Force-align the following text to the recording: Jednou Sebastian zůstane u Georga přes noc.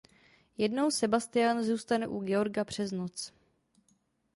Jednou 0.57 0.91
Sebastian 0.91 1.63
zůstane 1.63 2.07
u 2.07 2.19
Georga 2.23 2.63
přes 2.65 2.91
noc. 2.91 3.33